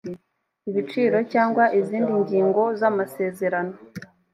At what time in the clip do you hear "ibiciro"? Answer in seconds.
0.69-1.17